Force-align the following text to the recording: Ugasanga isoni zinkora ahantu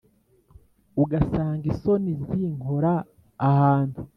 Ugasanga 1.03 1.63
isoni 1.73 2.11
zinkora 2.29 2.93
ahantu 3.49 3.99